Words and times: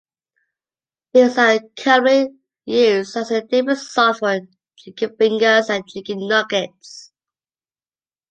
These 1.13 1.37
are 1.37 1.59
commonly 1.79 2.29
used 2.65 3.15
as 3.15 3.29
a 3.29 3.41
dipping 3.43 3.75
sauce 3.75 4.17
for 4.17 4.39
Chicken 4.75 5.15
fingers 5.15 5.69
and 5.69 5.85
chicken 5.87 6.27
nuggets. 6.27 7.11